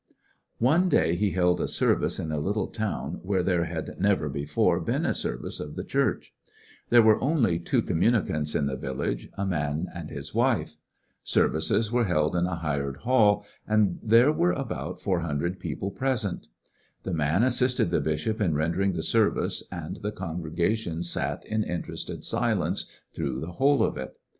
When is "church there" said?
6.23-7.01